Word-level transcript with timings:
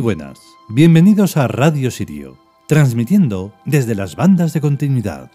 Buenas, 0.00 0.56
bienvenidos 0.68 1.36
a 1.36 1.46
Radio 1.46 1.90
Sirio, 1.90 2.38
transmitiendo 2.66 3.52
desde 3.66 3.94
las 3.94 4.16
bandas 4.16 4.54
de 4.54 4.62
continuidad. 4.62 5.30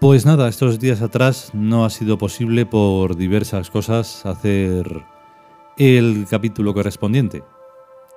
Pues 0.00 0.26
nada, 0.26 0.48
estos 0.48 0.78
días 0.78 1.00
atrás 1.00 1.52
no 1.54 1.86
ha 1.86 1.90
sido 1.90 2.18
posible 2.18 2.66
por 2.66 3.16
diversas 3.16 3.70
cosas 3.70 4.26
hacer 4.26 5.02
el 5.78 6.26
capítulo 6.28 6.74
correspondiente. 6.74 7.42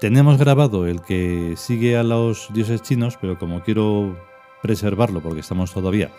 Tenemos 0.02 0.38
grabado 0.38 0.86
el 0.86 1.02
que 1.02 1.54
sigue 1.56 1.96
a 1.96 2.04
los 2.04 2.50
dioses 2.54 2.82
chinos, 2.82 3.18
pero 3.22 3.40
como 3.40 3.62
quiero 3.62 4.18
preservarlo 4.62 5.22
porque 5.22 5.40
estamos 5.40 5.72
todavía 5.72 6.12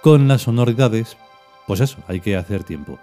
con 0.00 0.28
las 0.28 0.42
sonoridades, 0.42 1.18
pues 1.70 1.82
eso, 1.82 1.98
hay 2.08 2.18
que 2.18 2.34
hacer 2.34 2.64
tiempo. 2.64 2.98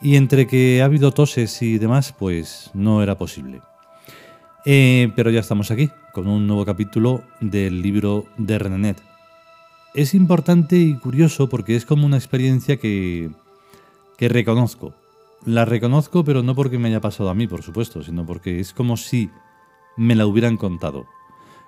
Y 0.00 0.14
entre 0.14 0.46
que 0.46 0.82
ha 0.82 0.84
habido 0.84 1.10
toses 1.10 1.60
y 1.62 1.78
demás, 1.78 2.14
pues 2.16 2.70
no 2.72 3.02
era 3.02 3.18
posible. 3.18 3.60
Eh, 4.64 5.10
pero 5.16 5.32
ya 5.32 5.40
estamos 5.40 5.72
aquí, 5.72 5.90
con 6.12 6.28
un 6.28 6.46
nuevo 6.46 6.64
capítulo 6.64 7.24
del 7.40 7.82
libro 7.82 8.26
de 8.36 8.56
Renenet, 8.56 9.02
es 9.94 10.14
importante 10.14 10.76
y 10.76 10.94
curioso 10.94 11.48
porque 11.48 11.74
es 11.74 11.84
como 11.84 12.06
una 12.06 12.18
experiencia 12.18 12.76
que, 12.76 13.30
que 14.16 14.28
reconozco. 14.28 14.94
La 15.44 15.64
reconozco, 15.64 16.22
pero 16.22 16.44
no 16.44 16.54
porque 16.54 16.78
me 16.78 16.86
haya 16.86 17.00
pasado 17.00 17.30
a 17.30 17.34
mí, 17.34 17.48
por 17.48 17.64
supuesto, 17.64 18.04
sino 18.04 18.24
porque 18.24 18.60
es 18.60 18.72
como 18.72 18.96
si 18.96 19.28
me 19.96 20.14
la 20.14 20.24
hubieran 20.24 20.56
contado. 20.56 21.06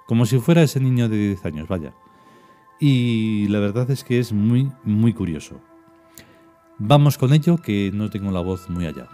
Como 0.07 0.27
si 0.27 0.39
fuera 0.39 0.63
ese 0.63 0.79
niño 0.79 1.09
de 1.09 1.17
10 1.31 1.45
años, 1.45 1.67
vaya. 1.67 1.93
Y 2.79 3.49
la 3.49 3.59
verdad 3.59 3.91
es 3.91 4.05
que 4.05 4.21
es 4.21 4.33
muy, 4.33 4.71
muy 4.85 5.13
curioso. 5.13 5.61
Vamos 6.83 7.19
con 7.19 7.35
ello, 7.35 7.59
que 7.59 7.91
no 7.93 8.09
tengo 8.09 8.31
la 8.31 8.41
voz 8.41 8.71
muy 8.71 8.87
allá. 8.87 9.07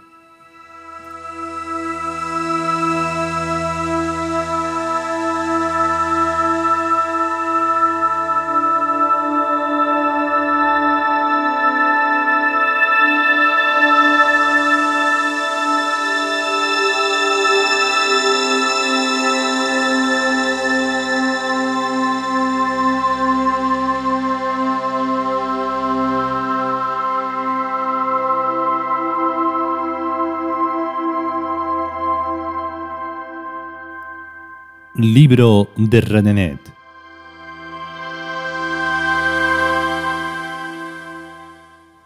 Libro 34.97 35.69
de 35.77 36.01
Renenet. 36.01 36.59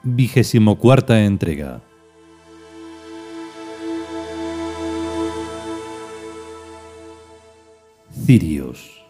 Vigésimo 0.03 0.75
cuarta 0.75 1.21
entrega. 1.21 1.81
Cirios. 8.25 9.01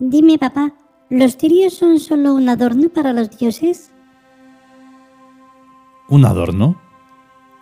Dime, 0.00 0.38
papá, 0.40 0.72
¿los 1.08 1.36
cirios 1.36 1.74
son 1.74 2.00
solo 2.00 2.34
un 2.34 2.48
adorno 2.48 2.88
para 2.88 3.12
los 3.12 3.30
dioses? 3.38 3.92
¿Un 6.08 6.24
adorno? 6.24 6.87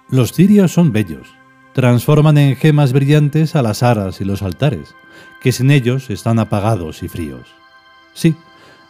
Los 0.09 0.33
cirios 0.33 0.73
son 0.73 0.93
bellos. 0.93 1.27
Transforman 1.73 2.39
en 2.39 2.55
gemas 2.55 2.93
brillantes 2.93 3.57
a 3.57 3.63
las 3.63 3.83
aras 3.83 4.21
y 4.21 4.25
los 4.25 4.41
altares, 4.43 4.95
que 5.43 5.51
sin 5.51 5.73
ellos 5.73 6.11
están 6.11 6.39
apagados 6.39 7.03
y 7.03 7.09
fríos. 7.09 7.49
Sí, 8.15 8.37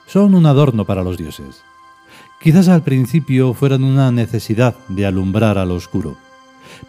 son 0.07 0.35
un 0.35 0.45
adorno 0.45 0.85
para 0.85 1.03
los 1.03 1.17
dioses. 1.17 1.63
Quizás 2.41 2.69
al 2.69 2.83
principio 2.83 3.55
fueran 3.55 3.83
una 3.83 4.13
necesidad 4.13 4.75
de 4.89 5.07
alumbrar 5.07 5.57
al 5.57 5.71
oscuro, 5.71 6.19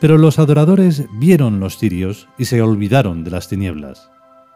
pero 0.01 0.17
los 0.17 0.39
adoradores 0.39 1.05
vieron 1.13 1.61
los 1.61 1.77
cirios 1.77 2.27
y 2.37 2.45
se 2.45 2.61
olvidaron 2.61 3.23
de 3.23 3.31
las 3.31 3.47
tinieblas, 3.47 4.09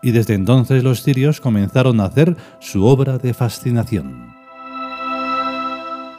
y 0.03 0.11
desde 0.11 0.33
entonces 0.33 0.83
los 0.83 1.01
cirios 1.01 1.39
comenzaron 1.39 2.01
a 2.01 2.05
hacer 2.05 2.35
su 2.59 2.85
obra 2.85 3.17
de 3.17 3.33
fascinación. 3.33 4.35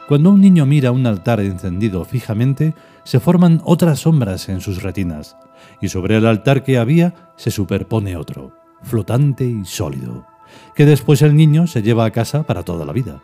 Cuando 0.07 0.31
un 0.31 0.41
niño 0.41 0.65
mira 0.65 0.91
un 0.91 1.05
altar 1.05 1.39
encendido 1.39 2.03
fijamente, 2.03 2.73
se 3.03 3.19
forman 3.19 3.61
otras 3.65 3.99
sombras 3.99 4.49
en 4.49 4.61
sus 4.61 4.83
retinas, 4.83 5.37
y 5.81 5.89
sobre 5.89 6.17
el 6.17 6.25
altar 6.25 6.63
que 6.63 6.77
había 6.77 7.31
se 7.35 7.51
superpone 7.51 8.15
otro, 8.15 8.51
flotante 8.81 9.45
y 9.45 9.65
sólido, 9.65 10.25
que 10.75 10.85
después 10.85 11.21
el 11.21 11.35
niño 11.35 11.67
se 11.67 11.81
lleva 11.81 12.05
a 12.05 12.11
casa 12.11 12.43
para 12.43 12.63
toda 12.63 12.85
la 12.85 12.93
vida. 12.93 13.21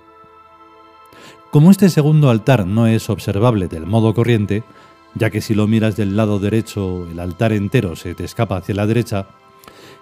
Como 1.52 1.72
este 1.72 1.90
segundo 1.90 2.30
altar 2.30 2.68
no 2.68 2.88
es 2.88 3.10
observable 3.10 3.68
del 3.68 3.86
modo 3.86 4.14
corriente, 4.14 4.64
ya 5.16 5.30
que 5.30 5.42
si 5.42 5.56
lo 5.56 5.68
miras 5.68 5.96
del 5.96 6.16
lado 6.16 6.40
derecho 6.40 7.08
el 7.10 7.20
altar 7.20 7.54
entero 7.54 7.96
se 7.96 8.14
te 8.14 8.24
escapa 8.24 8.58
hacia 8.58 8.76
la 8.76 8.86
derecha, 8.86 9.28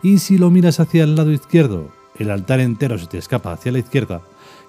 y 0.04 0.18
si 0.20 0.38
lo 0.38 0.52
miras 0.52 0.80
hacia 0.80 1.04
el 1.04 1.16
lado 1.16 1.32
izquierdo 1.32 1.90
el 2.20 2.32
altar 2.32 2.59
entero 2.59 2.98
se 2.98 3.08
te 3.08 3.18
escapa 3.18 3.52
hacia 3.52 3.72
la 3.72 3.80
izquierda, 3.80 4.22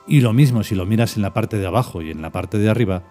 y 0.07 0.21
lo 0.21 0.33
mismo 0.33 0.63
si 0.63 0.75
lo 0.75 0.87
miras 0.87 1.17
en 1.17 1.23
la 1.23 1.33
parte 1.33 1.59
de 1.59 1.67
abajo 1.67 2.03
y 2.03 2.11
en 2.11 2.23
la 2.23 2.31
parte 2.31 2.59
de 2.59 2.69
arriba, 2.69 3.03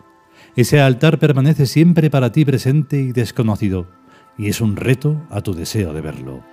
ese 0.57 0.81
altar 0.81 1.19
permanece 1.19 1.67
siempre 1.67 2.09
para 2.09 2.31
ti 2.31 2.43
presente 2.43 2.99
y 2.99 3.11
desconocido, 3.11 3.85
y 4.39 4.49
es 4.49 4.59
un 4.59 4.75
reto 4.75 5.21
a 5.29 5.41
tu 5.41 5.53
deseo 5.53 5.93
de 5.93 6.01
verlo. 6.01 6.43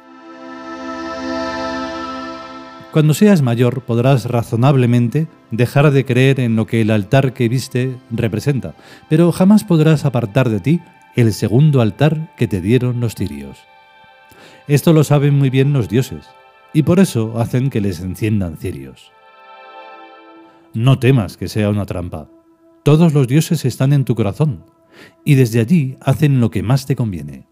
Cuando 2.93 3.15
seas 3.15 3.41
mayor 3.41 3.81
podrás 3.81 4.27
razonablemente 4.27 5.27
dejar 5.51 5.91
de 5.91 6.05
creer 6.05 6.39
en 6.39 6.55
lo 6.55 6.67
que 6.67 6.83
el 6.83 6.91
altar 6.91 7.33
que 7.33 7.49
viste 7.49 7.97
representa, 8.11 8.75
pero 9.09 9.33
jamás 9.33 9.65
podrás 9.65 10.05
apartar 10.05 10.51
de 10.51 10.61
ti 10.61 10.81
el 11.17 11.33
segundo 11.33 11.81
altar 11.81 12.35
que 12.37 12.47
te 12.47 12.61
dieron 12.61 13.01
los 13.01 13.15
tirios. 13.15 13.59
Esto 14.69 14.93
lo 14.93 15.03
saben 15.03 15.35
muy 15.35 15.49
bien 15.49 15.73
los 15.73 15.89
dioses, 15.89 16.27
y 16.75 16.83
por 16.83 17.01
eso 17.01 17.41
hacen 17.41 17.71
que 17.71 17.81
les 17.81 18.01
enciendan 18.01 18.59
cirios. 18.59 19.13
No 20.75 20.99
temas 20.99 21.39
que 21.39 21.49
sea 21.49 21.71
una 21.71 21.87
trampa. 21.87 22.29
Todos 22.85 23.15
los 23.15 23.27
dioses 23.27 23.65
están 23.65 23.95
en 23.95 24.05
tu 24.05 24.15
corazón, 24.15 24.63
y 25.25 25.37
desde 25.37 25.59
allí 25.59 25.97
hacen 26.03 26.39
lo 26.39 26.51
que 26.51 26.63
más 26.63 26.85
te 26.85 26.95
conviene. 26.95 27.49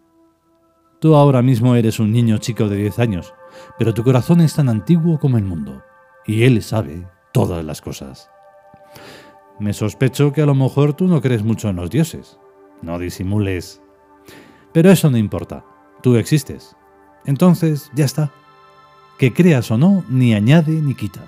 Tú 1.01 1.15
ahora 1.15 1.41
mismo 1.41 1.75
eres 1.75 1.99
un 1.99 2.13
niño 2.13 2.37
chico 2.37 2.69
de 2.69 2.77
10 2.77 2.99
años, 2.99 3.33
pero 3.79 3.95
tu 3.95 4.05
corazón 4.05 4.43
es 4.43 4.55
tan 4.55 4.69
antiguo 4.69 5.19
como 5.19 5.39
el 5.39 5.45
mundo, 5.45 5.83
y 6.27 6.43
él 6.43 6.63
sabe 6.63 7.09
todas 7.33 7.65
las 7.65 7.81
cosas. 7.81 8.29
Me 9.59 9.73
sospecho 9.73 10.35
que 10.35 10.43
a 10.43 10.47
lo 10.47 10.55
mejor 10.55 10.93
tú 10.93 11.07
no 11.07 11.23
crees 11.23 11.43
mucho 11.43 11.71
en 11.71 11.77
los 11.77 11.89
dioses. 11.89 12.39
No 12.83 12.99
disimules. 12.99 13.81
Pero 14.75 14.91
eso 14.91 15.11
no 15.11 15.17
importa. 15.17 15.65
Tú 16.03 16.17
existes. 16.17 16.77
Entonces, 17.25 17.91
ya 17.95 18.05
está. 18.05 18.33
Que 19.19 19.33
creas 19.33 19.71
o 19.71 19.79
no, 19.79 20.05
ni 20.11 20.35
añade 20.35 20.73
ni 20.73 20.95
quita. 20.95 21.23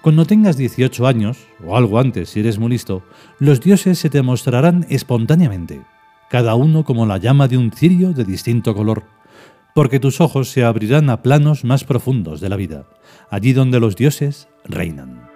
Cuando 0.00 0.24
tengas 0.24 0.56
18 0.56 1.06
años, 1.06 1.38
o 1.64 1.76
algo 1.76 1.98
antes 1.98 2.30
si 2.30 2.40
eres 2.40 2.58
muy 2.58 2.70
listo, 2.70 3.02
los 3.40 3.60
dioses 3.60 3.98
se 3.98 4.08
te 4.08 4.22
mostrarán 4.22 4.86
espontáneamente, 4.88 5.82
cada 6.30 6.54
uno 6.54 6.84
como 6.84 7.04
la 7.04 7.18
llama 7.18 7.48
de 7.48 7.58
un 7.58 7.72
cirio 7.72 8.12
de 8.12 8.24
distinto 8.24 8.74
color, 8.74 9.04
porque 9.74 9.98
tus 9.98 10.20
ojos 10.20 10.50
se 10.50 10.64
abrirán 10.64 11.10
a 11.10 11.22
planos 11.22 11.64
más 11.64 11.84
profundos 11.84 12.40
de 12.40 12.48
la 12.48 12.56
vida, 12.56 12.86
allí 13.28 13.52
donde 13.52 13.80
los 13.80 13.96
dioses 13.96 14.48
reinan. 14.64 15.28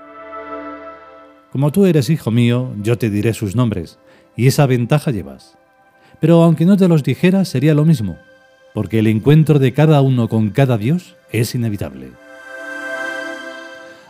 Como 1.50 1.73
tú 1.73 1.85
eres 1.85 2.09
hijo 2.09 2.31
mío, 2.31 2.73
yo 2.82 2.97
te 2.97 3.11
diré 3.11 3.35
sus 3.35 3.56
nombres, 3.56 3.99
y 4.37 4.47
esa 4.47 4.67
ventaja 4.67 5.11
llevas. 5.11 5.59
Pero 6.20 6.43
aunque 6.43 6.67
no 6.67 6.76
te 6.76 6.88
los 6.88 7.03
dijera, 7.03 7.44
sería 7.44 7.75
lo 7.75 7.85
mismo, 7.85 8.17
porque 8.75 9.00
el 9.00 9.09
encuentro 9.09 9.59
de 9.59 9.73
cada 9.73 10.00
uno 10.03 10.29
con 10.29 10.50
cada 10.50 10.79
dios 10.79 11.17
es 11.31 11.55
inevitable. 11.55 12.21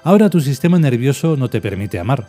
Ahora 0.04 0.30
tu 0.30 0.40
sistema 0.40 0.80
nervioso 0.80 1.36
no 1.36 1.48
te 1.48 1.60
permite 1.60 2.00
amar. 2.00 2.28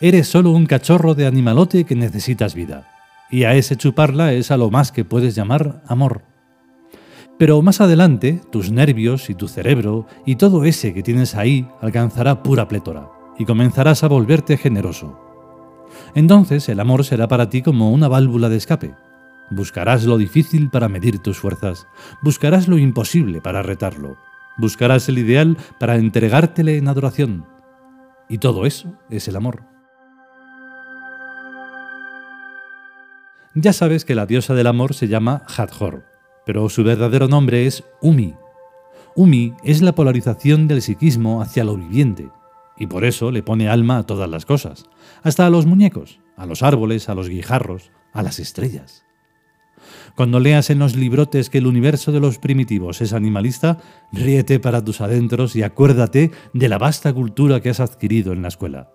Eres 0.00 0.28
solo 0.28 0.52
un 0.52 0.64
cachorro 0.64 1.14
de 1.14 1.26
animalote 1.26 1.84
que 1.84 1.94
necesitas 1.94 2.54
vida. 2.54 2.88
Y 3.30 3.44
a 3.44 3.54
ese 3.54 3.76
chuparla 3.76 4.32
es 4.32 4.50
a 4.50 4.56
lo 4.56 4.70
más 4.70 4.90
que 4.90 5.04
puedes 5.04 5.34
llamar 5.34 5.82
amor. 5.86 6.22
Pero 7.38 7.60
más 7.60 7.82
adelante, 7.82 8.40
tus 8.50 8.70
nervios 8.70 9.28
y 9.28 9.34
tu 9.34 9.48
cerebro 9.48 10.06
y 10.24 10.36
todo 10.36 10.64
ese 10.64 10.94
que 10.94 11.02
tienes 11.02 11.34
ahí 11.34 11.68
alcanzará 11.82 12.42
pura 12.42 12.68
plétora 12.68 13.08
y 13.38 13.44
comenzarás 13.44 14.02
a 14.02 14.08
volverte 14.08 14.56
generoso. 14.56 15.18
Entonces 16.14 16.68
el 16.70 16.80
amor 16.80 17.04
será 17.04 17.28
para 17.28 17.50
ti 17.50 17.60
como 17.60 17.92
una 17.92 18.08
válvula 18.08 18.48
de 18.48 18.56
escape. 18.56 18.94
Buscarás 19.50 20.04
lo 20.04 20.16
difícil 20.16 20.70
para 20.70 20.88
medir 20.88 21.18
tus 21.18 21.38
fuerzas, 21.38 21.86
buscarás 22.22 22.68
lo 22.68 22.78
imposible 22.78 23.40
para 23.40 23.62
retarlo, 23.62 24.16
Buscarás 24.60 25.08
el 25.08 25.18
ideal 25.18 25.56
para 25.78 25.96
entregártele 25.96 26.76
en 26.76 26.86
adoración. 26.86 27.46
Y 28.28 28.36
todo 28.36 28.66
eso 28.66 28.92
es 29.08 29.26
el 29.26 29.36
amor. 29.36 29.64
Ya 33.54 33.72
sabes 33.72 34.04
que 34.04 34.14
la 34.14 34.26
diosa 34.26 34.52
del 34.52 34.66
amor 34.66 34.92
se 34.92 35.08
llama 35.08 35.44
Hathor, 35.56 36.04
pero 36.44 36.68
su 36.68 36.84
verdadero 36.84 37.26
nombre 37.26 37.66
es 37.66 37.84
Umi. 38.02 38.34
Umi 39.16 39.54
es 39.64 39.80
la 39.80 39.94
polarización 39.94 40.68
del 40.68 40.82
psiquismo 40.82 41.40
hacia 41.40 41.64
lo 41.64 41.76
viviente, 41.76 42.28
y 42.76 42.86
por 42.86 43.06
eso 43.06 43.30
le 43.30 43.42
pone 43.42 43.66
alma 43.66 43.96
a 43.96 44.02
todas 44.04 44.28
las 44.28 44.44
cosas, 44.44 44.84
hasta 45.22 45.46
a 45.46 45.50
los 45.50 45.64
muñecos, 45.64 46.20
a 46.36 46.44
los 46.44 46.62
árboles, 46.62 47.08
a 47.08 47.14
los 47.14 47.30
guijarros, 47.30 47.90
a 48.12 48.22
las 48.22 48.38
estrellas. 48.38 49.04
Cuando 50.16 50.40
leas 50.40 50.70
en 50.70 50.78
los 50.78 50.96
librotes 50.96 51.50
que 51.50 51.58
el 51.58 51.66
universo 51.66 52.12
de 52.12 52.20
los 52.20 52.38
primitivos 52.38 53.00
es 53.00 53.12
animalista, 53.12 53.78
ríete 54.12 54.60
para 54.60 54.84
tus 54.84 55.00
adentros 55.00 55.56
y 55.56 55.62
acuérdate 55.62 56.30
de 56.52 56.68
la 56.68 56.78
vasta 56.78 57.12
cultura 57.12 57.60
que 57.60 57.70
has 57.70 57.80
adquirido 57.80 58.32
en 58.32 58.42
la 58.42 58.48
escuela. 58.48 58.92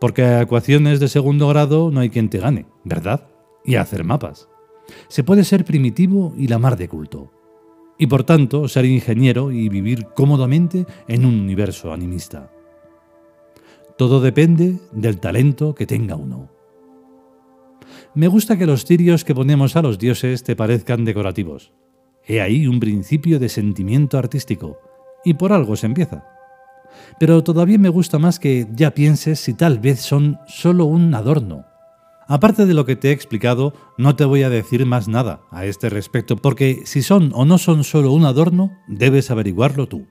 Porque 0.00 0.22
a 0.22 0.42
ecuaciones 0.42 1.00
de 1.00 1.08
segundo 1.08 1.48
grado 1.48 1.90
no 1.90 2.00
hay 2.00 2.10
quien 2.10 2.30
te 2.30 2.38
gane, 2.38 2.66
¿verdad? 2.84 3.30
y 3.64 3.76
hacer 3.76 4.04
mapas. 4.04 4.48
Se 5.08 5.24
puede 5.24 5.44
ser 5.44 5.64
primitivo 5.64 6.34
y 6.36 6.48
la 6.48 6.58
mar 6.58 6.76
de 6.76 6.88
culto. 6.88 7.32
Y 7.98 8.06
por 8.06 8.24
tanto 8.24 8.66
ser 8.68 8.86
ingeniero 8.86 9.52
y 9.52 9.68
vivir 9.68 10.06
cómodamente 10.14 10.86
en 11.06 11.26
un 11.26 11.38
universo 11.38 11.92
animista. 11.92 12.50
Todo 13.98 14.20
depende 14.20 14.78
del 14.92 15.20
talento 15.20 15.74
que 15.74 15.86
tenga 15.86 16.16
uno. 16.16 16.50
Me 18.14 18.28
gusta 18.28 18.56
que 18.58 18.66
los 18.66 18.84
cirios 18.84 19.24
que 19.24 19.34
ponemos 19.34 19.76
a 19.76 19.82
los 19.82 19.98
dioses 19.98 20.42
te 20.42 20.56
parezcan 20.56 21.04
decorativos. 21.04 21.72
He 22.26 22.40
ahí 22.40 22.66
un 22.66 22.80
principio 22.80 23.38
de 23.38 23.48
sentimiento 23.48 24.18
artístico, 24.18 24.78
y 25.24 25.34
por 25.34 25.52
algo 25.52 25.76
se 25.76 25.86
empieza. 25.86 26.24
Pero 27.18 27.44
todavía 27.44 27.78
me 27.78 27.88
gusta 27.88 28.18
más 28.18 28.38
que 28.38 28.66
ya 28.74 28.92
pienses 28.92 29.40
si 29.40 29.54
tal 29.54 29.78
vez 29.78 30.00
son 30.00 30.38
solo 30.46 30.86
un 30.86 31.14
adorno, 31.14 31.64
Aparte 32.30 32.64
de 32.64 32.74
lo 32.74 32.84
que 32.84 32.94
te 32.94 33.08
he 33.08 33.10
explicado, 33.10 33.74
no 33.98 34.14
te 34.14 34.24
voy 34.24 34.44
a 34.44 34.50
decir 34.50 34.86
más 34.86 35.08
nada 35.08 35.40
a 35.50 35.66
este 35.66 35.90
respecto, 35.90 36.36
porque 36.36 36.82
si 36.84 37.02
son 37.02 37.32
o 37.34 37.44
no 37.44 37.58
son 37.58 37.82
solo 37.82 38.12
un 38.12 38.24
adorno, 38.24 38.70
debes 38.86 39.32
averiguarlo 39.32 39.88
tú. 39.88 40.06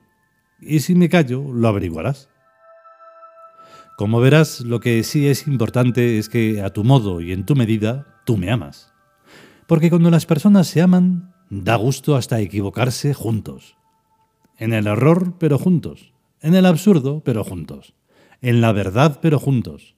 Y 0.60 0.80
si 0.80 0.94
me 0.94 1.08
callo, 1.08 1.42
lo 1.50 1.66
averiguarás. 1.66 2.28
Como 4.00 4.18
verás, 4.18 4.62
lo 4.62 4.80
que 4.80 5.02
sí 5.02 5.28
es 5.28 5.46
importante 5.46 6.18
es 6.18 6.30
que 6.30 6.62
a 6.62 6.70
tu 6.70 6.84
modo 6.84 7.20
y 7.20 7.32
en 7.32 7.44
tu 7.44 7.54
medida, 7.54 8.22
tú 8.24 8.38
me 8.38 8.50
amas. 8.50 8.94
Porque 9.66 9.90
cuando 9.90 10.10
las 10.10 10.24
personas 10.24 10.68
se 10.68 10.80
aman, 10.80 11.34
da 11.50 11.76
gusto 11.76 12.16
hasta 12.16 12.40
equivocarse 12.40 13.12
juntos. 13.12 13.76
En 14.56 14.72
el 14.72 14.86
error, 14.86 15.34
pero 15.38 15.58
juntos. 15.58 16.14
En 16.40 16.54
el 16.54 16.64
absurdo, 16.64 17.20
pero 17.22 17.44
juntos. 17.44 17.92
En 18.40 18.62
la 18.62 18.72
verdad, 18.72 19.18
pero 19.20 19.38
juntos 19.38 19.96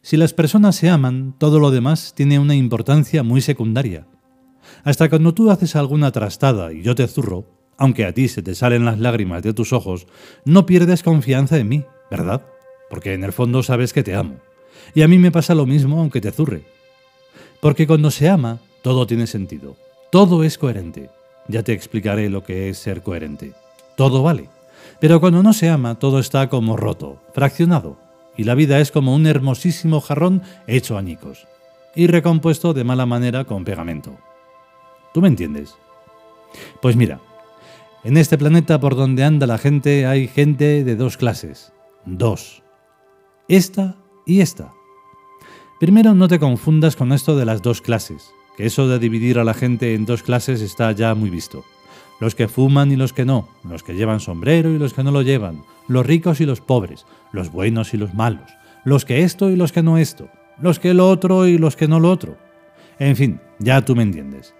si 0.00 0.16
las 0.16 0.32
personas 0.32 0.76
se 0.76 0.88
aman, 0.88 1.36
todo 1.38 1.60
lo 1.60 1.70
demás 1.70 2.14
tiene 2.16 2.38
una 2.38 2.54
importancia 2.54 3.22
muy 3.22 3.42
secundaria. 3.42 4.08
Hasta 4.84 5.10
cuando 5.10 5.34
tú 5.34 5.50
haces 5.50 5.76
alguna 5.76 6.10
trastada 6.12 6.72
y 6.72 6.82
yo 6.82 6.94
te 6.94 7.06
zurro, 7.06 7.44
aunque 7.76 8.06
a 8.06 8.14
ti 8.14 8.28
se 8.28 8.42
te 8.42 8.54
salen 8.54 8.86
las 8.86 8.98
lágrimas 8.98 9.42
de 9.42 9.52
tus 9.52 9.74
ojos, 9.74 10.06
no 10.46 10.64
pierdes 10.64 11.02
confianza 11.02 11.58
en 11.58 11.68
mí, 11.68 11.84
¿verdad? 12.10 12.42
Porque 12.92 13.14
en 13.14 13.24
el 13.24 13.32
fondo 13.32 13.62
sabes 13.62 13.94
que 13.94 14.02
te 14.02 14.14
amo. 14.14 14.36
Y 14.94 15.00
a 15.00 15.08
mí 15.08 15.16
me 15.16 15.32
pasa 15.32 15.54
lo 15.54 15.64
mismo 15.64 15.98
aunque 15.98 16.20
te 16.20 16.30
zurre. 16.30 16.64
Porque 17.58 17.86
cuando 17.86 18.10
se 18.10 18.28
ama, 18.28 18.58
todo 18.82 19.06
tiene 19.06 19.26
sentido. 19.26 19.76
Todo 20.10 20.44
es 20.44 20.58
coherente. 20.58 21.08
Ya 21.48 21.62
te 21.62 21.72
explicaré 21.72 22.28
lo 22.28 22.44
que 22.44 22.68
es 22.68 22.76
ser 22.76 23.02
coherente. 23.02 23.54
Todo 23.96 24.22
vale. 24.22 24.50
Pero 25.00 25.20
cuando 25.20 25.42
no 25.42 25.54
se 25.54 25.70
ama, 25.70 25.98
todo 25.98 26.18
está 26.18 26.50
como 26.50 26.76
roto, 26.76 27.16
fraccionado, 27.32 27.96
y 28.36 28.44
la 28.44 28.54
vida 28.54 28.78
es 28.78 28.92
como 28.92 29.14
un 29.14 29.26
hermosísimo 29.26 30.02
jarrón 30.02 30.42
hecho 30.66 30.98
añicos 30.98 31.48
y 31.94 32.08
recompuesto 32.08 32.74
de 32.74 32.84
mala 32.84 33.06
manera 33.06 33.44
con 33.44 33.64
pegamento. 33.64 34.18
¿Tú 35.14 35.22
me 35.22 35.28
entiendes? 35.28 35.76
Pues 36.82 36.94
mira, 36.94 37.20
en 38.04 38.18
este 38.18 38.36
planeta 38.36 38.78
por 38.80 38.96
donde 38.96 39.24
anda 39.24 39.46
la 39.46 39.56
gente 39.56 40.04
hay 40.04 40.28
gente 40.28 40.84
de 40.84 40.94
dos 40.94 41.16
clases. 41.16 41.72
Dos. 42.04 42.61
Esta 43.48 43.96
y 44.26 44.40
esta. 44.40 44.72
Primero 45.80 46.14
no 46.14 46.28
te 46.28 46.38
confundas 46.38 46.96
con 46.96 47.12
esto 47.12 47.36
de 47.36 47.44
las 47.44 47.62
dos 47.62 47.80
clases, 47.80 48.32
que 48.56 48.66
eso 48.66 48.88
de 48.88 48.98
dividir 48.98 49.38
a 49.38 49.44
la 49.44 49.54
gente 49.54 49.94
en 49.94 50.06
dos 50.06 50.22
clases 50.22 50.60
está 50.60 50.92
ya 50.92 51.14
muy 51.14 51.30
visto 51.30 51.64
los 52.22 52.36
que 52.36 52.46
fuman 52.46 52.92
y 52.92 52.96
los 52.96 53.12
que 53.12 53.24
no, 53.24 53.48
los 53.64 53.82
que 53.82 53.96
llevan 53.96 54.20
sombrero 54.20 54.70
y 54.70 54.78
los 54.78 54.94
que 54.94 55.02
no 55.02 55.10
lo 55.10 55.22
llevan, 55.22 55.64
los 55.88 56.06
ricos 56.06 56.40
y 56.40 56.46
los 56.46 56.60
pobres, 56.60 57.04
los 57.32 57.50
buenos 57.50 57.94
y 57.94 57.96
los 57.96 58.14
malos, 58.14 58.48
los 58.84 59.04
que 59.04 59.24
esto 59.24 59.50
y 59.50 59.56
los 59.56 59.72
que 59.72 59.82
no 59.82 59.98
esto, 59.98 60.28
los 60.60 60.78
que 60.78 60.94
lo 60.94 61.08
otro 61.08 61.48
y 61.48 61.58
los 61.58 61.74
que 61.74 61.88
no 61.88 61.98
lo 61.98 62.12
otro. 62.12 62.36
En 63.00 63.16
fin, 63.16 63.40
ya 63.58 63.84
tú 63.84 63.96
me 63.96 64.04
entiendes. 64.04 64.54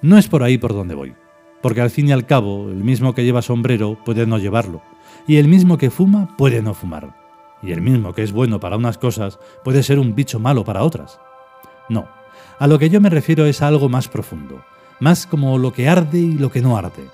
No 0.00 0.16
es 0.16 0.28
por 0.28 0.42
ahí 0.42 0.56
por 0.56 0.72
donde 0.72 0.94
voy, 0.94 1.12
porque 1.60 1.82
al 1.82 1.90
fin 1.90 2.08
y 2.08 2.12
al 2.12 2.24
cabo 2.24 2.70
el 2.70 2.82
mismo 2.82 3.14
que 3.14 3.24
lleva 3.24 3.42
sombrero 3.42 3.98
puede 4.02 4.26
no 4.26 4.38
llevarlo, 4.38 4.80
y 5.26 5.36
el 5.36 5.48
mismo 5.48 5.76
que 5.76 5.90
fuma 5.90 6.34
puede 6.38 6.62
no 6.62 6.72
fumar, 6.72 7.14
y 7.62 7.72
el 7.72 7.80
mismo 7.80 8.12
que 8.12 8.22
es 8.22 8.32
bueno 8.32 8.60
para 8.60 8.76
unas 8.76 8.98
cosas 8.98 9.38
puede 9.64 9.82
ser 9.82 9.98
un 9.98 10.14
bicho 10.14 10.38
malo 10.38 10.64
para 10.64 10.82
otras. 10.82 11.18
No, 11.88 12.08
a 12.58 12.66
lo 12.66 12.78
que 12.78 12.90
yo 12.90 13.00
me 13.00 13.10
refiero 13.10 13.46
es 13.46 13.62
a 13.62 13.68
algo 13.68 13.88
más 13.88 14.08
profundo, 14.08 14.64
más 15.00 15.26
como 15.26 15.58
lo 15.58 15.72
que 15.72 15.88
arde 15.88 16.18
y 16.18 16.32
lo 16.32 16.50
que 16.50 16.60
no 16.60 16.76
arde. 16.76 17.08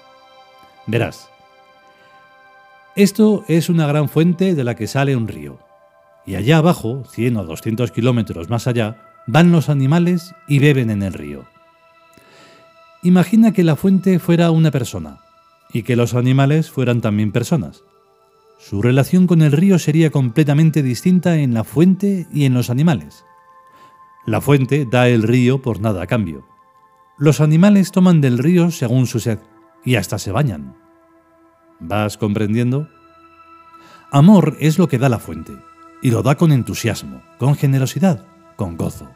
Verás, 0.86 1.30
esto 2.96 3.44
es 3.46 3.68
una 3.68 3.86
gran 3.86 4.08
fuente 4.08 4.54
de 4.54 4.64
la 4.64 4.74
que 4.74 4.86
sale 4.86 5.14
un 5.14 5.28
río, 5.28 5.58
y 6.26 6.34
allá 6.34 6.58
abajo, 6.58 7.04
100 7.08 7.36
o 7.36 7.44
200 7.44 7.92
kilómetros 7.92 8.48
más 8.48 8.66
allá, 8.66 8.96
van 9.26 9.52
los 9.52 9.68
animales 9.68 10.34
y 10.48 10.58
beben 10.58 10.90
en 10.90 11.02
el 11.02 11.12
río. 11.12 11.44
Imagina 13.02 13.52
que 13.52 13.62
la 13.62 13.76
fuente 13.76 14.18
fuera 14.18 14.50
una 14.50 14.70
persona, 14.70 15.20
y 15.72 15.84
que 15.84 15.94
los 15.94 16.14
animales 16.14 16.70
fueran 16.70 17.00
también 17.00 17.30
personas. 17.30 17.82
Su 18.58 18.82
relación 18.82 19.28
con 19.28 19.40
el 19.40 19.52
río 19.52 19.78
sería 19.78 20.10
completamente 20.10 20.82
distinta 20.82 21.36
en 21.36 21.54
la 21.54 21.62
fuente 21.62 22.26
y 22.32 22.44
en 22.44 22.54
los 22.54 22.70
animales. 22.70 23.24
La 24.26 24.40
fuente 24.40 24.84
da 24.84 25.08
el 25.08 25.22
río 25.22 25.62
por 25.62 25.80
nada 25.80 26.02
a 26.02 26.06
cambio. 26.06 26.44
Los 27.16 27.40
animales 27.40 27.92
toman 27.92 28.20
del 28.20 28.36
río 28.36 28.70
según 28.70 29.06
su 29.06 29.20
sed 29.20 29.38
y 29.84 29.94
hasta 29.94 30.18
se 30.18 30.32
bañan. 30.32 30.76
¿Vas 31.80 32.18
comprendiendo? 32.18 32.88
Amor 34.10 34.56
es 34.58 34.78
lo 34.78 34.88
que 34.88 34.98
da 34.98 35.08
la 35.08 35.18
fuente, 35.18 35.56
y 36.02 36.10
lo 36.10 36.22
da 36.22 36.34
con 36.36 36.50
entusiasmo, 36.50 37.22
con 37.38 37.54
generosidad, 37.54 38.26
con 38.56 38.76
gozo. 38.76 39.08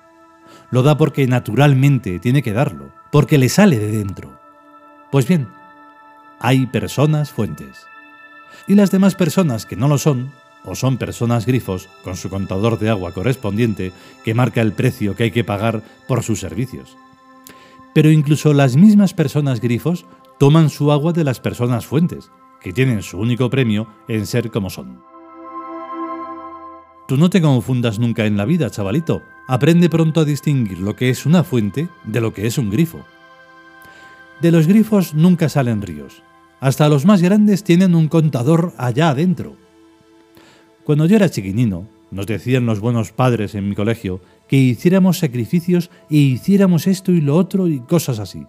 Lo 0.70 0.82
da 0.82 0.96
porque 0.96 1.26
naturalmente 1.26 2.18
tiene 2.20 2.42
que 2.42 2.52
darlo, 2.52 2.92
porque 3.10 3.38
le 3.38 3.48
sale 3.48 3.78
de 3.78 3.90
dentro. 3.90 4.38
Pues 5.10 5.26
bien, 5.26 5.48
hay 6.38 6.66
personas 6.66 7.30
fuentes. 7.30 7.86
Y 8.66 8.74
las 8.74 8.90
demás 8.90 9.14
personas 9.14 9.66
que 9.66 9.76
no 9.76 9.88
lo 9.88 9.98
son, 9.98 10.32
o 10.64 10.74
son 10.74 10.96
personas 10.96 11.46
grifos 11.46 11.88
con 12.04 12.16
su 12.16 12.30
contador 12.30 12.78
de 12.78 12.90
agua 12.90 13.12
correspondiente 13.12 13.92
que 14.24 14.34
marca 14.34 14.60
el 14.60 14.72
precio 14.72 15.16
que 15.16 15.24
hay 15.24 15.30
que 15.30 15.44
pagar 15.44 15.82
por 16.06 16.22
sus 16.22 16.40
servicios 16.40 16.96
pero 17.92 18.10
incluso 18.10 18.52
las 18.52 18.76
mismas 18.76 19.14
personas 19.14 19.60
grifos 19.60 20.06
toman 20.38 20.70
su 20.70 20.92
agua 20.92 21.12
de 21.12 21.24
las 21.24 21.40
personas 21.40 21.86
fuentes, 21.86 22.30
que 22.60 22.72
tienen 22.72 23.02
su 23.02 23.18
único 23.18 23.50
premio 23.50 23.86
en 24.08 24.26
ser 24.26 24.50
como 24.50 24.70
son. 24.70 25.02
Tú 27.06 27.16
no 27.16 27.28
te 27.28 27.42
confundas 27.42 27.98
nunca 27.98 28.24
en 28.24 28.36
la 28.36 28.44
vida, 28.44 28.70
chavalito. 28.70 29.22
Aprende 29.48 29.90
pronto 29.90 30.20
a 30.20 30.24
distinguir 30.24 30.78
lo 30.78 30.96
que 30.96 31.10
es 31.10 31.26
una 31.26 31.44
fuente 31.44 31.88
de 32.04 32.20
lo 32.20 32.32
que 32.32 32.46
es 32.46 32.58
un 32.58 32.70
grifo. 32.70 33.04
De 34.40 34.50
los 34.50 34.66
grifos 34.66 35.12
nunca 35.12 35.48
salen 35.48 35.82
ríos. 35.82 36.22
Hasta 36.62 36.88
los 36.88 37.04
más 37.06 37.20
grandes 37.20 37.64
tienen 37.64 37.96
un 37.96 38.06
contador 38.06 38.72
allá 38.78 39.08
adentro. 39.08 39.56
Cuando 40.84 41.06
yo 41.06 41.16
era 41.16 41.28
chiquinino, 41.28 41.88
nos 42.12 42.28
decían 42.28 42.66
los 42.66 42.78
buenos 42.78 43.10
padres 43.10 43.56
en 43.56 43.68
mi 43.68 43.74
colegio 43.74 44.20
que 44.46 44.58
hiciéramos 44.58 45.18
sacrificios 45.18 45.90
e 46.08 46.18
hiciéramos 46.18 46.86
esto 46.86 47.10
y 47.10 47.20
lo 47.20 47.34
otro 47.34 47.66
y 47.66 47.80
cosas 47.80 48.20
así. 48.20 48.46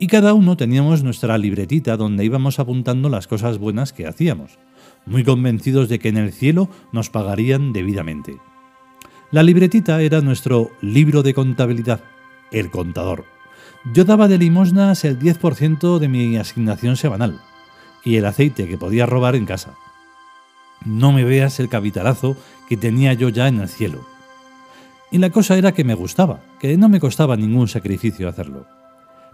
Y 0.00 0.08
cada 0.08 0.34
uno 0.34 0.56
teníamos 0.56 1.04
nuestra 1.04 1.38
libretita 1.38 1.96
donde 1.96 2.24
íbamos 2.24 2.58
apuntando 2.58 3.08
las 3.08 3.28
cosas 3.28 3.58
buenas 3.58 3.92
que 3.92 4.08
hacíamos, 4.08 4.58
muy 5.06 5.22
convencidos 5.22 5.88
de 5.88 6.00
que 6.00 6.08
en 6.08 6.16
el 6.16 6.32
cielo 6.32 6.68
nos 6.90 7.10
pagarían 7.10 7.72
debidamente. 7.72 8.38
La 9.30 9.44
libretita 9.44 10.02
era 10.02 10.20
nuestro 10.20 10.72
libro 10.80 11.22
de 11.22 11.32
contabilidad, 11.32 12.00
el 12.50 12.72
contador. 12.72 13.33
Yo 13.92 14.04
daba 14.04 14.28
de 14.28 14.38
limosnas 14.38 15.04
el 15.04 15.18
10% 15.18 15.98
de 15.98 16.08
mi 16.08 16.38
asignación 16.38 16.96
semanal 16.96 17.40
y 18.02 18.16
el 18.16 18.24
aceite 18.24 18.66
que 18.66 18.78
podía 18.78 19.04
robar 19.04 19.36
en 19.36 19.44
casa. 19.44 19.74
No 20.86 21.12
me 21.12 21.24
veas 21.24 21.60
el 21.60 21.68
capitalazo 21.68 22.36
que 22.66 22.78
tenía 22.78 23.12
yo 23.12 23.28
ya 23.28 23.46
en 23.46 23.60
el 23.60 23.68
cielo. 23.68 24.06
Y 25.10 25.18
la 25.18 25.30
cosa 25.30 25.58
era 25.58 25.72
que 25.72 25.84
me 25.84 25.94
gustaba, 25.94 26.40
que 26.58 26.76
no 26.78 26.88
me 26.88 26.98
costaba 26.98 27.36
ningún 27.36 27.68
sacrificio 27.68 28.28
hacerlo. 28.28 28.66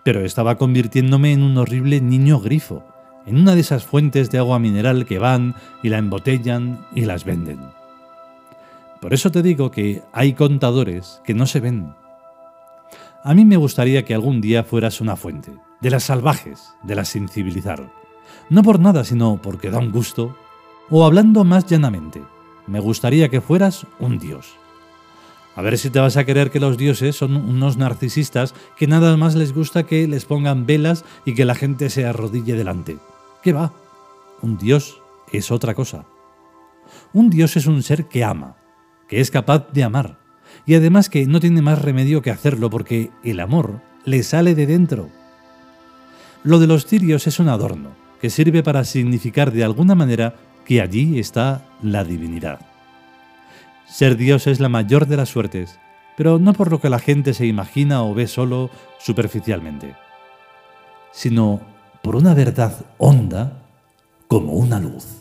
Pero 0.04 0.24
estaba 0.24 0.58
convirtiéndome 0.58 1.32
en 1.32 1.42
un 1.42 1.56
horrible 1.56 2.00
niño 2.00 2.40
grifo, 2.40 2.84
en 3.26 3.38
una 3.38 3.54
de 3.54 3.60
esas 3.60 3.84
fuentes 3.84 4.30
de 4.30 4.38
agua 4.38 4.58
mineral 4.58 5.06
que 5.06 5.18
van 5.18 5.54
y 5.82 5.90
la 5.90 5.98
embotellan 5.98 6.84
y 6.94 7.04
las 7.04 7.24
venden. 7.24 7.60
Por 9.00 9.14
eso 9.14 9.30
te 9.30 9.42
digo 9.42 9.70
que 9.70 10.02
hay 10.12 10.34
contadores 10.34 11.20
que 11.24 11.34
no 11.34 11.46
se 11.46 11.60
ven. 11.60 11.94
A 13.22 13.34
mí 13.34 13.44
me 13.44 13.58
gustaría 13.58 14.04
que 14.06 14.14
algún 14.14 14.40
día 14.40 14.64
fueras 14.64 15.02
una 15.02 15.14
fuente, 15.14 15.52
de 15.82 15.90
las 15.90 16.04
salvajes, 16.04 16.70
de 16.82 16.94
las 16.94 17.10
sin 17.10 17.28
civilizar. 17.28 17.92
No 18.48 18.62
por 18.62 18.80
nada, 18.80 19.04
sino 19.04 19.40
porque 19.42 19.70
da 19.70 19.78
un 19.78 19.92
gusto. 19.92 20.34
O 20.88 21.04
hablando 21.04 21.44
más 21.44 21.66
llanamente, 21.66 22.22
me 22.66 22.80
gustaría 22.80 23.28
que 23.28 23.42
fueras 23.42 23.86
un 23.98 24.18
dios. 24.18 24.54
A 25.54 25.60
ver 25.60 25.76
si 25.76 25.90
te 25.90 26.00
vas 26.00 26.16
a 26.16 26.24
creer 26.24 26.50
que 26.50 26.60
los 26.60 26.78
dioses 26.78 27.14
son 27.14 27.36
unos 27.36 27.76
narcisistas 27.76 28.54
que 28.78 28.86
nada 28.86 29.14
más 29.18 29.34
les 29.34 29.52
gusta 29.52 29.82
que 29.82 30.08
les 30.08 30.24
pongan 30.24 30.64
velas 30.64 31.04
y 31.26 31.34
que 31.34 31.44
la 31.44 31.54
gente 31.54 31.90
se 31.90 32.06
arrodille 32.06 32.54
delante. 32.54 32.96
¿Qué 33.42 33.52
va? 33.52 33.74
Un 34.40 34.56
dios 34.56 35.02
es 35.30 35.50
otra 35.50 35.74
cosa. 35.74 36.06
Un 37.12 37.28
dios 37.28 37.54
es 37.58 37.66
un 37.66 37.82
ser 37.82 38.06
que 38.06 38.24
ama, 38.24 38.56
que 39.08 39.20
es 39.20 39.30
capaz 39.30 39.70
de 39.72 39.84
amar, 39.84 40.19
y 40.66 40.74
además 40.74 41.08
que 41.08 41.26
no 41.26 41.40
tiene 41.40 41.62
más 41.62 41.80
remedio 41.80 42.22
que 42.22 42.30
hacerlo 42.30 42.70
porque 42.70 43.10
el 43.24 43.40
amor 43.40 43.80
le 44.04 44.22
sale 44.22 44.54
de 44.54 44.66
dentro. 44.66 45.08
Lo 46.42 46.58
de 46.58 46.66
los 46.66 46.86
cirios 46.86 47.26
es 47.26 47.38
un 47.38 47.48
adorno, 47.48 47.90
que 48.20 48.30
sirve 48.30 48.62
para 48.62 48.84
significar 48.84 49.52
de 49.52 49.64
alguna 49.64 49.94
manera 49.94 50.34
que 50.64 50.80
allí 50.80 51.18
está 51.18 51.66
la 51.82 52.04
divinidad. 52.04 52.60
Ser 53.86 54.16
Dios 54.16 54.46
es 54.46 54.60
la 54.60 54.68
mayor 54.68 55.06
de 55.06 55.16
las 55.16 55.28
suertes, 55.28 55.78
pero 56.16 56.38
no 56.38 56.52
por 56.52 56.70
lo 56.70 56.80
que 56.80 56.90
la 56.90 56.98
gente 56.98 57.34
se 57.34 57.46
imagina 57.46 58.04
o 58.04 58.14
ve 58.14 58.26
solo 58.26 58.70
superficialmente, 58.98 59.96
sino 61.12 61.60
por 62.02 62.16
una 62.16 62.34
verdad 62.34 62.86
honda 62.98 63.62
como 64.28 64.52
una 64.52 64.78
luz. 64.78 65.19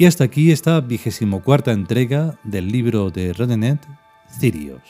Y 0.00 0.06
hasta 0.06 0.24
aquí 0.24 0.50
esta 0.50 0.80
vigésimo 0.80 1.42
cuarta 1.42 1.72
entrega 1.72 2.38
del 2.42 2.72
libro 2.72 3.10
de 3.10 3.34
Renenet, 3.34 3.86
Cirios. 4.30 4.80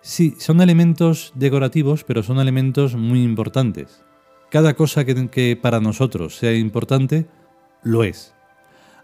Sí, 0.00 0.34
son 0.40 0.60
elementos 0.60 1.30
decorativos, 1.36 2.02
pero 2.02 2.24
son 2.24 2.40
elementos 2.40 2.96
muy 2.96 3.22
importantes. 3.22 4.02
Cada 4.50 4.74
cosa 4.74 5.04
que, 5.04 5.28
que, 5.28 5.54
para 5.54 5.78
nosotros 5.78 6.34
sea 6.34 6.52
importante, 6.52 7.28
lo 7.84 8.02
es. 8.02 8.34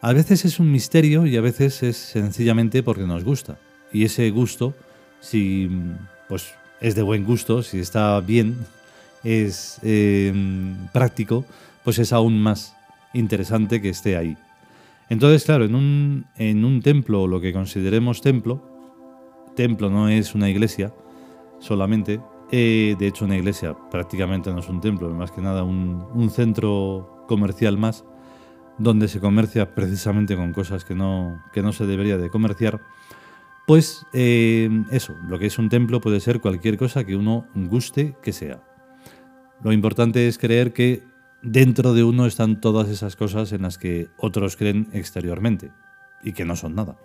A 0.00 0.12
veces 0.12 0.44
es 0.44 0.58
un 0.58 0.72
misterio 0.72 1.24
y 1.24 1.36
a 1.36 1.40
veces 1.40 1.84
es 1.84 1.96
sencillamente 1.96 2.82
porque 2.82 3.06
nos 3.06 3.22
gusta. 3.22 3.60
Y 3.92 4.04
ese 4.06 4.28
gusto, 4.30 4.74
si 5.20 5.70
pues 6.28 6.52
es 6.80 6.96
de 6.96 7.02
buen 7.02 7.22
gusto, 7.22 7.62
si 7.62 7.78
está 7.78 8.18
bien, 8.18 8.56
es 9.24 9.78
em, 9.82 10.88
práctico, 10.92 11.44
pues 11.84 11.98
es 11.98 12.12
aún 12.12 12.40
más 12.40 12.76
interesante 13.14 13.80
que 13.80 13.90
esté 13.90 14.16
ahí. 14.16 14.36
Entonces, 15.08 15.44
claro, 15.44 15.64
en 15.64 15.74
un, 15.74 16.24
en 16.36 16.64
un 16.64 16.80
templo, 16.80 17.26
lo 17.26 17.40
que 17.40 17.52
consideremos 17.52 18.22
templo, 18.22 18.62
templo 19.54 19.90
no 19.90 20.08
es 20.08 20.34
una 20.34 20.48
iglesia 20.48 20.92
solamente, 21.58 22.20
eh, 22.50 22.96
de 22.98 23.06
hecho 23.06 23.24
una 23.24 23.36
iglesia 23.36 23.76
prácticamente 23.90 24.50
no 24.50 24.60
es 24.60 24.68
un 24.68 24.80
templo, 24.80 25.08
más 25.10 25.30
que 25.30 25.40
nada 25.40 25.62
un, 25.62 26.30
centro 26.30 27.24
comercial 27.28 27.78
más, 27.78 28.04
donde 28.78 29.08
se 29.08 29.20
comercia 29.20 29.74
precisamente 29.74 30.34
con 30.36 30.52
cosas 30.52 30.84
que 30.84 30.94
no, 30.94 31.42
que 31.52 31.62
no 31.62 31.72
se 31.72 31.86
debería 31.86 32.16
de 32.16 32.30
comerciar, 32.30 32.80
pues 33.66 34.06
em, 34.12 34.86
eso, 34.90 35.14
lo 35.28 35.38
que 35.38 35.46
es 35.46 35.58
un 35.58 35.68
templo 35.68 36.00
puede 36.00 36.20
ser 36.20 36.40
cualquier 36.40 36.76
cosa 36.76 37.04
que 37.04 37.16
uno 37.16 37.46
guste 37.54 38.16
que 38.22 38.32
sea. 38.32 38.62
Lo 39.62 39.72
importante 39.72 40.28
es 40.28 40.38
creer 40.38 40.72
que 40.72 41.02
dentro 41.42 41.94
de 41.94 42.04
uno 42.04 42.26
están 42.26 42.60
todas 42.60 42.88
esas 42.88 43.16
cosas 43.16 43.52
en 43.52 43.62
las 43.62 43.78
que 43.78 44.08
otros 44.16 44.56
creen 44.56 44.88
exteriormente 44.92 45.70
y 46.22 46.32
que 46.32 46.44
no 46.44 46.56
son 46.56 46.74
nada. 46.74 46.96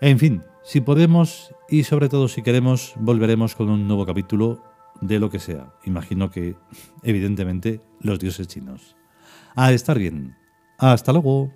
En 0.00 0.18
fin, 0.18 0.42
si 0.62 0.80
podemos 0.80 1.54
y 1.68 1.84
sobre 1.84 2.08
todo 2.08 2.28
si 2.28 2.42
queremos, 2.42 2.94
volveremos 2.96 3.54
con 3.54 3.70
un 3.70 3.86
nuevo 3.86 4.04
capítulo 4.04 4.62
de 5.00 5.18
lo 5.18 5.30
que 5.30 5.38
sea. 5.38 5.72
Imagino 5.84 6.30
que, 6.30 6.56
evidentemente, 7.02 7.80
los 8.00 8.18
dioses 8.18 8.48
chinos. 8.48 8.96
A 9.54 9.72
estar 9.72 9.98
bien. 9.98 10.36
Hasta 10.78 11.12
luego. 11.12 11.52